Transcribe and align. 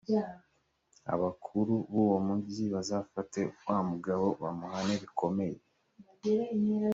abakuru 1.13 1.73
b’uwo 1.91 2.17
mugi 2.27 2.63
bazafate 2.73 3.41
wa 3.67 3.79
mugabo, 3.89 4.25
bamuhane 4.41 4.93
bikomeye. 5.03 5.57